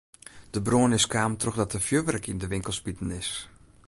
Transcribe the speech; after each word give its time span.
De 0.53 0.61
brân 0.67 0.93
is 0.99 1.05
kaam 1.13 1.33
trochdat 1.41 1.71
der 1.73 1.83
fjurwurk 1.87 2.25
yn 2.31 2.41
de 2.41 2.47
winkel 2.53 2.73
smiten 2.77 3.09
is. 3.21 3.31